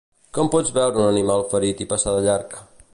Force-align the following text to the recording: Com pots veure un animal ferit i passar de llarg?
Com 0.37 0.47
pots 0.55 0.71
veure 0.77 1.03
un 1.03 1.09
animal 1.11 1.47
ferit 1.53 1.85
i 1.87 1.91
passar 1.95 2.19
de 2.19 2.27
llarg? 2.31 2.63